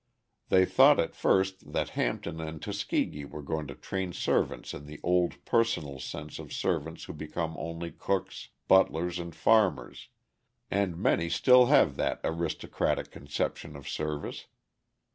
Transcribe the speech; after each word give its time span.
They 0.49 0.65
thought 0.65 0.99
at 0.99 1.13
first 1.15 1.73
that 1.73 1.89
Hampton 1.89 2.41
and 2.41 2.59
Tuskegee 2.59 3.23
were 3.23 3.43
going 3.43 3.67
to 3.67 3.75
train 3.75 4.13
servants 4.13 4.73
in 4.73 4.87
the 4.87 4.99
old 5.03 5.45
personal 5.45 5.99
sense 5.99 6.39
of 6.39 6.51
servants 6.51 7.03
who 7.03 7.13
become 7.13 7.55
only 7.59 7.91
cooks, 7.91 8.49
butlers, 8.67 9.19
and 9.19 9.35
farmers, 9.35 10.09
and 10.71 10.97
many 10.97 11.29
still 11.29 11.67
have 11.67 11.97
that 11.97 12.19
aristocratic 12.23 13.11
conception 13.11 13.75
of 13.75 13.87
service. 13.87 14.47